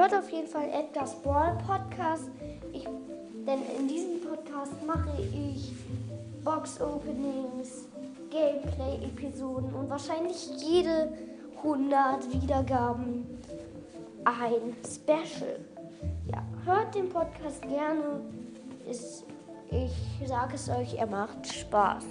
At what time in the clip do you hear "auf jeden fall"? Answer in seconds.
0.14-0.66